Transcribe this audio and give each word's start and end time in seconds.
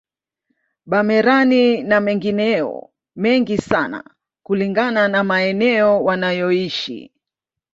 Bamerani 0.85 1.83
na 1.83 1.99
mengineyo 2.01 2.89
mengi 3.15 3.57
sana 3.57 4.03
kulingana 4.43 5.07
na 5.07 5.23
maeneo 5.23 6.03
wanayoishi 6.03 7.11